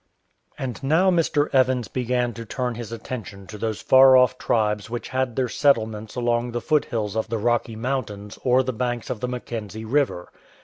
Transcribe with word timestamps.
And 0.57 0.81
now 0.81 1.11
Mr. 1.11 1.47
Evans 1.53 1.87
began 1.87 2.33
to 2.33 2.43
turn 2.43 2.73
his 2.73 2.91
attention 2.91 3.45
to 3.45 3.59
those 3.59 3.81
far 3.83 4.17
off 4.17 4.35
tribes 4.39 4.89
which 4.89 5.09
had 5.09 5.35
their 5.35 5.47
settlements 5.47 6.15
along 6.15 6.53
the 6.53 6.59
foothills 6.59 7.15
of 7.15 7.27
the 7.27 7.37
Rocky 7.37 7.75
Mountains 7.75 8.39
or 8.43 8.63
the 8.63 8.73
banks 8.73 9.11
of 9.11 9.19
the 9.19 9.27
Mackenzie 9.27 9.85
River. 9.85 10.31